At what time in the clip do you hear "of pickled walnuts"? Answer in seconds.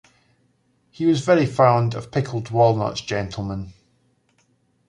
1.93-3.01